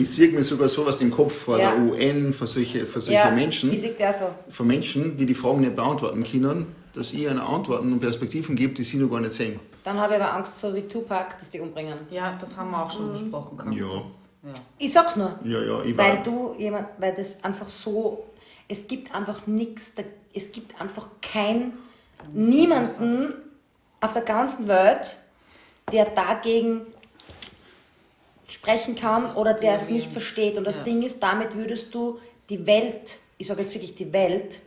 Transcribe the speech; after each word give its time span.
Ich 0.00 0.10
sehe 0.10 0.28
mir 0.32 0.42
sogar 0.42 0.68
sowas 0.68 1.00
im 1.00 1.10
Kopf 1.10 1.34
vor 1.44 1.58
Ja. 1.58 1.72
der 1.74 1.82
UN, 1.82 2.32
für 2.32 2.46
solche, 2.46 2.86
für 2.86 3.00
solche 3.00 3.18
Ja, 3.20 3.30
Menschen, 3.30 3.72
ich 3.72 3.80
sehe 3.82 3.92
der 3.92 4.12
so. 4.12 4.24
für 4.48 4.64
Menschen, 4.64 5.16
die 5.16 5.26
die 5.26 5.34
Fragen 5.34 5.60
nicht 5.60 5.76
beantworten 5.76 6.24
können, 6.24 6.74
dass 6.94 7.12
ich 7.12 7.20
ihnen 7.20 7.38
Antworten 7.38 7.92
und 7.92 8.00
Perspektiven 8.00 8.56
gebe, 8.56 8.72
die 8.74 8.82
sie 8.84 8.96
noch 8.96 9.10
gar 9.10 9.20
nicht 9.20 9.34
sehen. 9.34 9.60
Dann 9.84 9.98
habe 10.00 10.14
ich 10.14 10.20
aber 10.22 10.32
Angst, 10.34 10.58
so 10.58 10.74
wie 10.74 10.82
Tupac, 10.82 11.36
dass 11.38 11.50
die 11.50 11.60
umbringen. 11.60 11.98
Ja, 12.10 12.36
das 12.40 12.56
haben 12.56 12.70
wir 12.70 12.82
auch 12.82 12.88
Mhm. 12.88 12.96
schon 12.96 13.12
besprochen. 13.12 13.56
Gehabt. 13.58 13.76
Ja. 13.76 13.86
Das, 13.88 14.04
ja. 14.42 14.62
Ich 14.78 14.92
sag's 14.92 15.16
nur. 15.16 15.38
Ja, 15.44 15.60
ja, 15.62 15.82
ich 15.84 15.96
Weil 15.96 16.16
war. 16.16 16.22
du 16.22 16.54
jemand, 16.58 16.86
weil 16.98 17.14
das 17.14 17.44
einfach 17.44 17.68
so, 17.68 18.24
es 18.68 18.86
gibt 18.88 19.14
einfach 19.14 19.46
nichts, 19.46 19.92
es 20.34 20.52
gibt 20.52 20.80
einfach 20.80 21.06
kein, 21.20 21.72
niemanden 22.32 23.34
auf 24.00 24.12
der 24.12 24.22
ganzen 24.22 24.66
Welt, 24.68 25.16
der 25.92 26.06
dagegen 26.06 26.82
sprechen 28.50 28.96
kann 28.96 29.32
oder 29.36 29.54
der 29.54 29.74
es 29.74 29.88
nicht 29.88 30.10
versteht. 30.12 30.58
Und 30.58 30.64
das 30.64 30.76
Ja. 30.78 30.82
Ding 30.82 31.02
ist, 31.02 31.22
damit 31.22 31.54
würdest 31.54 31.94
du 31.94 32.18
die 32.48 32.66
Welt, 32.66 33.16
ich 33.38 33.46
sage 33.46 33.62
jetzt 33.62 33.74
wirklich 33.74 33.94
die 33.94 34.12
Welt, 34.12 34.60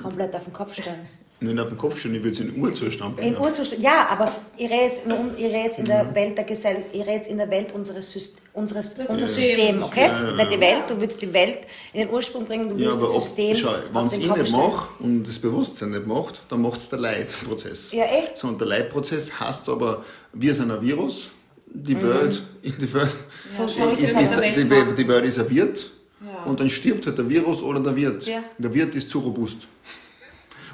komplett 0.00 0.34
auf 0.36 0.44
den 0.44 0.52
Kopf 0.52 0.72
stellen. 0.74 1.06
Nicht 1.40 1.56
auf 1.60 1.68
den 1.68 1.78
Kopf 1.78 1.96
stellen, 1.96 2.16
ich 2.16 2.22
würde 2.24 2.34
es 2.34 2.40
in 2.40 2.60
Urzustand 2.60 3.16
In 3.20 3.34
bringen. 3.34 3.36
Urzustand, 3.40 3.80
ja, 3.80 4.08
aber 4.10 4.28
ich 4.56 4.64
rede 4.68 4.82
jetzt, 4.82 5.06
in, 5.06 5.12
ich 5.36 5.44
rede 5.44 5.58
jetzt 5.58 5.78
in 5.78 5.84
der 5.84 6.12
Welt 6.12 6.36
der 6.36 6.42
Gesell, 6.42 6.84
ich 6.92 7.00
rede 7.02 7.12
jetzt 7.12 7.28
in 7.28 7.38
der 7.38 7.48
Welt 7.48 7.70
unseres, 7.70 8.12
Syst- 8.12 8.38
unseres 8.54 8.94
unser 8.98 9.18
System. 9.24 9.78
System, 9.78 9.82
okay? 9.84 10.06
Ja, 10.08 10.30
ja, 10.30 10.32
Nicht 10.34 10.52
die 10.56 10.60
Welt, 10.60 10.84
du 10.88 11.00
würdest 11.00 11.22
die 11.22 11.32
Welt 11.32 11.60
in 11.92 12.00
den 12.00 12.10
Ursprung 12.10 12.44
bringen, 12.44 12.68
du 12.68 12.74
Ja, 12.74 12.86
würdest 12.86 13.04
aber 13.04 13.14
das 13.14 13.22
System 13.24 13.54
schau, 13.54 13.70
wenn 13.92 14.06
es 14.08 14.16
ich 14.18 14.26
Kopf 14.28 14.38
nicht 14.38 14.52
mache 14.56 14.88
und 14.98 15.22
das 15.28 15.38
Bewusstsein 15.38 15.90
nicht 15.90 16.06
macht, 16.08 16.40
dann 16.48 16.60
macht 16.60 16.80
es 16.80 16.88
der 16.88 16.98
Leitprozess. 16.98 17.92
Ja, 17.92 18.04
eh. 18.06 18.22
So, 18.34 18.48
und 18.48 18.60
der 18.60 18.66
Leitprozess 18.66 19.38
heißt 19.38 19.68
aber, 19.68 20.04
wir 20.32 20.54
sind 20.56 20.72
ein 20.72 20.82
Virus, 20.82 21.30
die 21.74 21.94
Mhm. 21.94 22.02
Welt, 22.02 22.42
in 22.62 22.74
die 22.80 22.92
Welt, 22.94 23.16
So, 23.48 23.66
so 23.66 23.90
ist 23.90 24.02
ist, 24.02 24.14
ist, 24.20 24.32
die, 24.32 24.70
Welt, 24.70 24.98
die 24.98 25.08
Welt 25.08 25.24
ist 25.24 25.38
ein 25.38 25.48
Wirt 25.50 25.90
Ja. 26.24 26.44
und 26.44 26.58
dann 26.60 26.68
stirbt 26.70 27.06
halt 27.06 27.16
der 27.18 27.28
Virus 27.28 27.62
oder 27.62 27.80
der 27.80 27.94
Wirt. 27.96 28.26
Ja. 28.26 28.42
Der 28.58 28.72
Wirt 28.74 28.94
ist 28.94 29.10
zu 29.10 29.18
robust. 29.20 29.68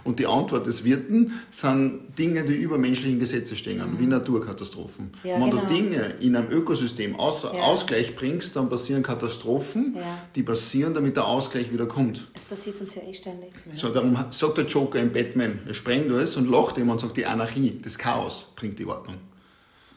Und 0.04 0.18
die 0.18 0.26
Antwort 0.26 0.66
des 0.66 0.84
Wirten 0.84 1.32
sind 1.50 2.00
Dinge, 2.18 2.44
die 2.44 2.56
über 2.56 2.76
menschlichen 2.76 3.18
Gesetze 3.18 3.56
stehen, 3.56 3.80
wie 3.98 4.04
Naturkatastrophen. 4.04 5.06
Mhm. 5.06 5.28
Ja, 5.30 5.40
Wenn 5.40 5.50
genau. 5.50 5.62
du 5.62 5.74
Dinge 5.74 6.14
in 6.20 6.36
einem 6.36 6.50
Ökosystem 6.50 7.16
außer 7.18 7.54
Ja. 7.54 7.62
Ausgleich 7.62 8.14
bringst, 8.14 8.54
dann 8.54 8.68
passieren 8.68 9.02
Katastrophen, 9.02 9.94
Ja. 9.96 10.02
die 10.36 10.42
passieren, 10.42 10.92
damit 10.92 11.16
der 11.16 11.26
Ausgleich 11.26 11.72
wieder 11.72 11.86
kommt. 11.86 12.26
Es 12.34 12.44
passiert 12.44 12.78
uns 12.82 12.94
ja 12.96 13.02
eh 13.02 13.14
ständig. 13.14 13.52
So, 13.74 13.88
darum 13.88 14.14
sagt 14.28 14.58
der 14.58 14.66
Joker 14.66 14.98
im 15.00 15.10
Batman, 15.10 15.60
er 15.66 15.72
sprengt 15.72 16.12
alles 16.12 16.36
und 16.36 16.50
lacht 16.50 16.76
immer 16.76 16.92
und 16.92 17.00
sagt, 17.00 17.16
die 17.16 17.24
Anarchie, 17.24 17.80
das 17.82 17.96
Chaos 17.96 18.52
bringt 18.56 18.78
die 18.78 18.84
Ordnung. 18.84 19.16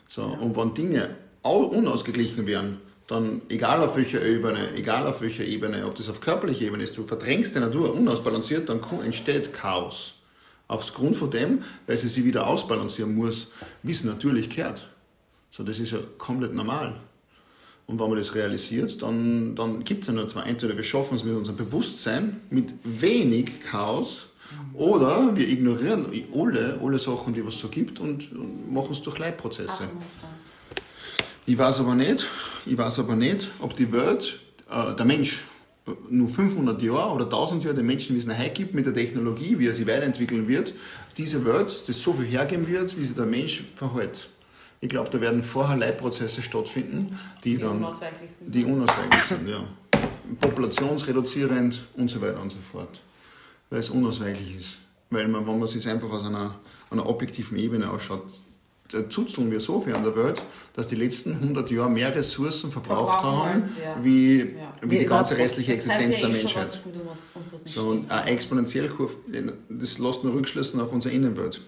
So, 0.07 0.23
Und 0.23 0.55
wenn 0.55 0.73
Dinge 0.73 1.15
au- 1.43 1.65
unausgeglichen 1.65 2.47
werden, 2.47 2.79
dann 3.07 3.41
egal 3.49 3.81
auf 3.81 3.95
welcher 3.95 4.21
Ebene, 4.25 4.73
egal 4.75 5.07
auf 5.07 5.21
welcher 5.21 5.45
Ebene, 5.45 5.85
ob 5.85 5.95
das 5.95 6.09
auf 6.09 6.19
körperlicher 6.19 6.65
Ebene 6.65 6.83
ist, 6.83 6.97
du 6.97 7.05
verdrängst 7.05 7.55
die 7.55 7.59
Natur 7.59 7.93
unausbalanciert, 7.93 8.67
dann 8.69 8.81
entsteht 9.05 9.53
Chaos. 9.53 10.15
Aufs 10.67 10.93
Grund 10.93 11.15
von 11.15 11.31
dem, 11.31 11.63
weil 11.85 11.95
sie 11.95 12.09
sich 12.09 12.25
wieder 12.25 12.45
ausbalancieren 12.47 13.15
muss, 13.15 13.51
wie 13.83 13.93
es 13.93 14.03
natürlich 14.03 14.49
gehört. 14.49 14.89
So, 15.51 15.63
das 15.63 15.79
ist 15.79 15.91
ja 15.91 15.99
komplett 16.17 16.53
normal. 16.53 16.99
Und 17.87 17.99
wenn 18.01 18.09
man 18.09 18.17
das 18.17 18.35
realisiert, 18.35 19.01
dann, 19.01 19.55
dann 19.55 19.83
gibt 19.85 20.01
es 20.01 20.07
ja 20.07 20.13
nur 20.13 20.27
zwei. 20.27 20.41
Entweder 20.41 20.75
wir 20.75 20.83
schaffen 20.83 21.15
es 21.15 21.23
mit 21.23 21.33
unserem 21.33 21.57
Bewusstsein, 21.57 22.41
mit 22.49 22.73
wenig 22.83 23.61
Chaos, 23.71 24.33
oder 24.73 25.35
wir 25.35 25.47
ignorieren 25.47 26.05
alle, 26.33 26.79
alle 26.83 26.99
Sachen, 26.99 27.33
die 27.33 27.39
es 27.41 27.59
so 27.59 27.67
gibt 27.69 27.99
und, 27.99 28.29
machen 28.71 28.91
es 28.91 29.01
durch 29.01 29.17
Leitprozesse. 29.17 29.83
Ich 31.45 31.57
weiß 31.57 31.79
aber 31.79 31.95
nicht, 31.95 32.27
ich 32.65 32.77
weiß 32.77 32.99
aber 32.99 33.15
nicht, 33.15 33.47
ob 33.59 33.75
die 33.75 33.91
Welt, 33.91 34.39
äh, 34.69 34.93
der 34.93 35.05
Mensch, 35.05 35.43
nur 36.09 36.27
500 36.27 36.81
Jahre 36.81 37.13
oder 37.13 37.25
1000 37.25 37.63
Jahre 37.63 37.77
den 37.77 37.85
Menschen, 37.85 38.15
wie 38.15 38.19
es 38.19 38.25
nachher 38.25 38.49
gibt 38.49 38.73
mit 38.73 38.85
der 38.85 38.93
Technologie, 38.93 39.57
wie 39.57 39.67
er 39.67 39.73
sich 39.73 39.87
weiterentwickeln 39.87 40.49
wird, 40.49 40.73
diese 41.15 41.45
Welt, 41.45 41.87
das 41.87 42.01
so 42.01 42.11
viel 42.11 42.25
hergeben 42.25 42.67
wird, 42.67 42.97
wie 42.99 43.05
sich 43.05 43.15
der 43.15 43.25
Mensch 43.25 43.63
verhält. 43.75 44.29
Ich 44.79 44.89
glaube, 44.89 45.09
da 45.09 45.19
werden 45.19 45.41
vorher 45.41 45.75
Leitprozesse 45.77 46.41
stattfinden, 46.41 47.17
die, 47.43 47.57
dann 47.57 47.77
unausweichlich 47.77 48.31
sind. 48.31 48.53
die 48.53 48.63
unausweichlich 48.63 49.23
sind, 49.23 49.47
ja. 49.47 49.63
Populationsreduzierend 50.39 51.85
und 51.95 52.09
so 52.09 52.21
weiter 52.21 52.41
und 52.41 52.51
so 52.51 52.59
fort. 52.59 53.01
Weil 53.69 53.79
es 53.79 53.89
unausweichlich 53.89 54.57
ist. 54.57 54.77
Weil 55.09 55.27
man, 55.27 55.47
wenn 55.47 55.57
man 55.57 55.67
sich 55.67 55.87
einfach 55.87 56.11
aus 56.11 56.25
einer, 56.25 56.55
einer 56.89 57.07
objektiven 57.07 57.57
Ebene 57.57 57.89
ausschaut, 57.89 58.23
zuzeln 59.09 59.51
wir 59.51 59.59
so 59.59 59.81
viel 59.81 59.95
an 59.95 60.03
der 60.03 60.15
Welt, 60.15 60.41
dass 60.73 60.87
die 60.87 60.95
letzten 60.95 61.33
100 61.33 61.69
Jahre 61.71 61.89
mehr 61.89 62.13
Ressourcen 62.15 62.71
verbraucht 62.71 63.21
Verbrauchen 63.21 63.43
haben, 63.43 63.61
als, 63.61 63.69
ja. 63.83 63.97
wie, 64.01 64.39
Ja. 64.39 64.73
wie 64.81 64.99
die 64.99 65.05
ganze 65.05 65.37
restliche 65.37 65.73
Existenz 65.73 66.15
der 66.15 66.29
eh 66.29 66.31
schon, 66.31 66.41
Menschheit. 66.41 66.67
was 66.67 66.85
uns, 66.85 67.25
uns 67.35 67.53
was 67.53 67.63
nicht 67.63 67.75
So, 67.75 68.03
eine 68.07 68.25
exponentielle 68.29 68.89
Kurve, 68.89 69.15
das 69.69 69.97
lässt 69.99 70.23
nur 70.23 70.33
Rückschlüssen 70.33 70.79
auf 70.79 70.91
unsere 70.93 71.13
Innenwelt. 71.13 71.61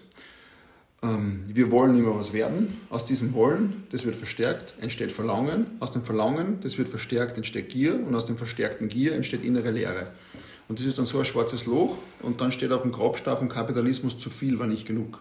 Ähm, 1.02 1.42
wir 1.46 1.70
wollen 1.70 1.96
immer 1.96 2.14
was 2.14 2.32
werden. 2.32 2.76
Aus 2.90 3.06
diesem 3.06 3.32
Wollen, 3.32 3.84
das 3.90 4.04
wird 4.04 4.16
verstärkt, 4.16 4.74
entsteht 4.80 5.12
Verlangen. 5.12 5.66
Aus 5.80 5.92
dem 5.92 6.02
Verlangen, 6.02 6.60
das 6.62 6.76
wird 6.78 6.88
verstärkt, 6.88 7.36
entsteht 7.36 7.70
Gier. 7.70 7.94
Und 8.06 8.14
aus 8.14 8.26
dem 8.26 8.36
verstärkten 8.36 8.88
Gier 8.88 9.14
entsteht 9.14 9.44
innere 9.44 9.70
Leere. 9.70 10.08
Und 10.68 10.78
das 10.78 10.86
ist 10.86 10.98
dann 10.98 11.06
so 11.06 11.18
ein 11.18 11.24
schwarzes 11.24 11.66
Loch. 11.66 11.96
Und 12.22 12.40
dann 12.40 12.52
steht 12.52 12.72
auf 12.72 12.82
dem 12.82 12.92
Grabstab 12.92 13.38
vom 13.38 13.48
Kapitalismus, 13.48 14.18
zu 14.18 14.30
viel 14.30 14.58
war 14.58 14.66
nicht 14.66 14.86
genug. 14.86 15.20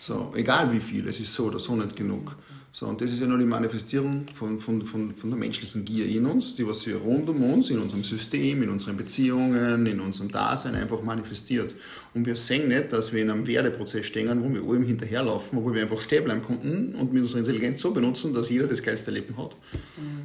So, 0.00 0.32
egal 0.34 0.72
wie 0.72 0.80
viel, 0.80 1.06
es 1.06 1.20
ist 1.20 1.32
so 1.34 1.44
oder 1.44 1.60
so 1.60 1.76
nicht 1.76 1.94
genug. 1.94 2.34
So, 2.74 2.86
und 2.86 3.02
das 3.02 3.12
ist 3.12 3.20
ja 3.20 3.26
nur 3.26 3.36
die 3.36 3.44
Manifestierung 3.44 4.24
von, 4.34 4.58
von, 4.58 4.80
von, 4.80 5.14
von 5.14 5.28
der 5.28 5.38
menschlichen 5.38 5.84
Gier 5.84 6.06
in 6.06 6.24
uns, 6.24 6.54
die 6.54 6.66
was 6.66 6.80
sich 6.80 6.94
rund 6.94 7.28
um 7.28 7.42
uns, 7.52 7.68
in 7.68 7.78
unserem 7.78 8.02
System, 8.02 8.62
in 8.62 8.70
unseren 8.70 8.96
Beziehungen, 8.96 9.84
in 9.84 10.00
unserem 10.00 10.30
Dasein 10.30 10.74
einfach 10.74 11.02
manifestiert. 11.02 11.74
Und 12.14 12.24
wir 12.24 12.34
sehen 12.34 12.68
nicht, 12.68 12.90
dass 12.90 13.12
wir 13.12 13.20
in 13.20 13.30
einem 13.30 13.46
Werdeprozess 13.46 14.06
stehen, 14.06 14.42
wo 14.42 14.54
wir 14.54 14.66
allem 14.66 14.84
hinterherlaufen, 14.84 15.58
obwohl 15.58 15.74
wir 15.74 15.82
einfach 15.82 16.00
stehen 16.00 16.24
bleiben 16.24 16.42
konnten 16.42 16.94
und 16.94 17.12
mit 17.12 17.20
unserer 17.20 17.40
Intelligenz 17.40 17.82
so 17.82 17.90
benutzen, 17.90 18.32
dass 18.32 18.48
jeder 18.48 18.66
das 18.66 18.82
geilste 18.82 19.10
Leben 19.10 19.36
hat. 19.36 19.54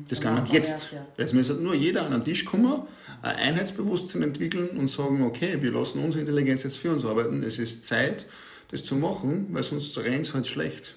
Das 0.08 0.22
kann 0.22 0.36
man 0.36 0.46
jetzt. 0.46 0.94
ja. 0.94 1.06
Es 1.18 1.34
muss 1.34 1.54
nur 1.60 1.76
jeder 1.76 2.06
an 2.06 2.14
den 2.14 2.24
Tisch 2.24 2.46
kommen, 2.46 2.84
ein 3.24 3.36
Einheitsbewusstsein 3.36 4.22
entwickeln 4.22 4.70
und 4.70 4.90
sagen, 4.90 5.22
okay, 5.24 5.58
wir 5.60 5.74
lassen 5.74 6.00
unsere 6.00 6.22
Intelligenz 6.22 6.64
jetzt 6.64 6.78
für 6.78 6.92
uns 6.94 7.04
arbeiten. 7.04 7.44
Es 7.44 7.60
ist 7.60 7.84
Zeit, 7.84 8.26
das 8.72 8.86
zu 8.86 8.96
machen, 8.96 9.48
weil 9.52 9.64
sonst 9.64 9.98
rennt 9.98 10.28
es 10.28 10.34
halt 10.34 10.48
schlecht. 10.48 10.96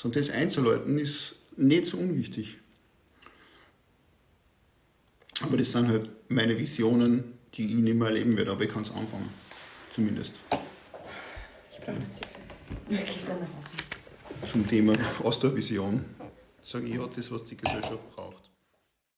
So, 0.00 0.08
und 0.08 0.16
das 0.16 0.30
einzuleiten 0.30 0.98
ist 0.98 1.34
nicht 1.58 1.84
so 1.84 1.98
unwichtig. 1.98 2.56
Aber 5.42 5.58
das 5.58 5.72
sind 5.72 5.88
halt 5.88 6.10
meine 6.30 6.58
Visionen, 6.58 7.34
die 7.52 7.66
ich 7.66 7.74
nicht 7.74 7.96
mehr 7.96 8.08
erleben 8.08 8.34
werde, 8.38 8.50
aber 8.50 8.64
ich 8.64 8.70
kann 8.70 8.82
es 8.82 8.90
anfangen. 8.92 9.28
Zumindest. 9.92 10.32
Ich 11.70 11.80
brauche 11.80 11.90
eine 11.90 12.06
Zigarette. 12.12 13.46
Zum 14.50 14.66
Thema 14.66 14.96
Ostervision 15.22 16.02
sage 16.62 16.86
ich, 16.86 16.94
ja, 16.94 17.06
das, 17.14 17.30
was 17.30 17.44
die 17.44 17.58
Gesellschaft 17.58 18.10
braucht. 18.14 18.19